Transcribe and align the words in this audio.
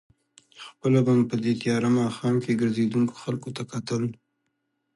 خپله 0.69 0.99
به 1.05 1.11
مو 1.17 1.23
په 1.31 1.35
دې 1.43 1.53
تېاره 1.61 1.89
ماښام 1.99 2.35
کې 2.43 2.59
ګرځېدونکو 2.61 3.13
خلکو 3.23 3.49
ته 3.57 3.63
کتل. 3.71 4.03